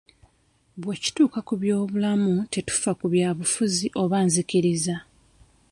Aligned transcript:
Bwe 0.81 0.95
kituuka 1.03 1.39
ku 1.47 1.53
by'obulamu 1.61 2.33
tetufa 2.53 2.91
ku 2.99 3.05
byabufuzi 3.13 3.85
oba 4.01 4.17
ku 4.21 4.25
nzikiriza. 4.27 4.95